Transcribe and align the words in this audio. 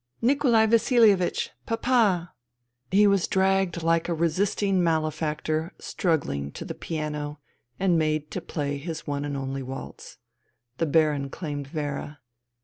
"Nikolai 0.29 0.65
VasiHevich! 0.65 1.49
Papa!" 1.67 2.33
He 2.91 3.05
was 3.05 3.27
dragged, 3.27 3.83
like 3.83 4.09
a 4.09 4.15
resisting 4.15 4.83
malefactor, 4.83 5.73
struggling, 5.77 6.51
to 6.53 6.65
the 6.65 6.73
piano, 6.73 7.39
and 7.79 7.99
made 7.99 8.31
to 8.31 8.41
play 8.41 8.77
his 8.79 9.05
one 9.05 9.23
and 9.23 9.37
only 9.37 9.61
waltz. 9.61 10.17
The 10.79 10.87
Baron 10.87 11.29
claimed 11.29 11.67
Vera. 11.67 12.17